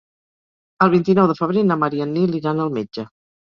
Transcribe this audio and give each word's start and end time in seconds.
El 0.85 0.91
vint-i-nou 0.93 1.29
de 1.33 1.37
febrer 1.43 1.65
na 1.69 1.79
Mar 1.83 1.91
i 1.99 2.03
en 2.09 2.13
Nil 2.17 2.35
iran 2.43 2.65
al 2.67 2.75
metge. 2.81 3.09